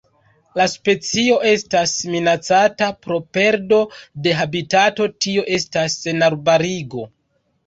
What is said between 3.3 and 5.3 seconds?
perdo de habitato